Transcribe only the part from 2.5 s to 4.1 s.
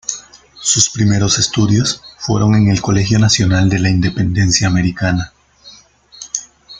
en el Colegio Nacional de la